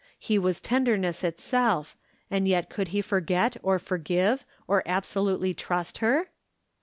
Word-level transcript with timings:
He 0.17 0.39
was 0.39 0.59
tenderness 0.59 1.23
itself, 1.23 1.95
and 2.31 2.47
yet 2.47 2.71
could 2.71 2.87
he 2.87 3.03
forget 3.03 3.55
or 3.61 3.77
forgive 3.77 4.43
or 4.67 4.81
absolutely 4.87 5.53
trust 5.53 5.99
her 5.99 6.29